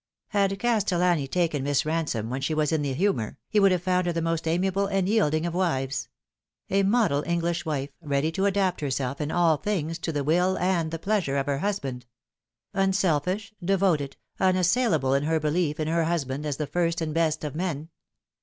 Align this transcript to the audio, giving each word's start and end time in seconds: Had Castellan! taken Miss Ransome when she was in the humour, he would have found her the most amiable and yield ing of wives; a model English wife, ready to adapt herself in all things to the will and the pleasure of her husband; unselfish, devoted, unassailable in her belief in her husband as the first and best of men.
Had 0.29 0.57
Castellan! 0.57 1.27
taken 1.27 1.61
Miss 1.61 1.85
Ransome 1.85 2.31
when 2.31 2.41
she 2.41 2.55
was 2.55 2.71
in 2.71 2.81
the 2.81 2.95
humour, 2.95 3.37
he 3.47 3.59
would 3.59 3.71
have 3.71 3.83
found 3.83 4.07
her 4.07 4.11
the 4.11 4.19
most 4.19 4.47
amiable 4.47 4.87
and 4.87 5.07
yield 5.07 5.35
ing 5.35 5.45
of 5.45 5.53
wives; 5.53 6.09
a 6.71 6.81
model 6.81 7.21
English 7.27 7.65
wife, 7.67 7.91
ready 8.01 8.31
to 8.31 8.47
adapt 8.47 8.81
herself 8.81 9.21
in 9.21 9.29
all 9.29 9.57
things 9.57 9.99
to 9.99 10.11
the 10.11 10.23
will 10.23 10.57
and 10.57 10.89
the 10.89 10.97
pleasure 10.97 11.37
of 11.37 11.45
her 11.45 11.59
husband; 11.59 12.07
unselfish, 12.73 13.53
devoted, 13.63 14.17
unassailable 14.39 15.13
in 15.13 15.21
her 15.25 15.39
belief 15.39 15.79
in 15.79 15.87
her 15.87 16.05
husband 16.05 16.47
as 16.47 16.57
the 16.57 16.65
first 16.65 16.99
and 16.99 17.13
best 17.13 17.43
of 17.43 17.53
men. 17.53 17.89